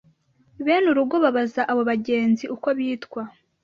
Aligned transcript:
Bene 0.65 0.87
urugo 0.91 1.15
babaza 1.23 1.61
abo 1.71 1.81
bagenzi 1.89 2.43
uko 2.55 2.67
bitwa, 2.77 3.21